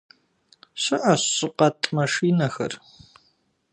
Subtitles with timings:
[0.81, 2.73] Щыӏэщ щӏыкъэтӏ машинэхэр.